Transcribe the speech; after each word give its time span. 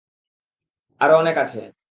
আরও 1.01 1.15
অনেক 1.17 1.35
আছে! 1.37 1.71